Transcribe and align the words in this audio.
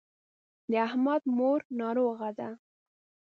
د 0.71 0.73
احمد 0.87 1.21
مور 1.37 1.59
ناروغه 1.79 2.29
ده. 2.39 2.49